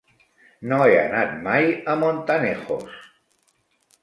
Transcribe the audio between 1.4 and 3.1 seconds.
mai a Montanejos.